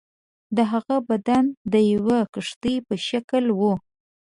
[0.55, 1.43] د هغه بدن
[1.73, 3.73] د یوې کښتۍ په شکل وو.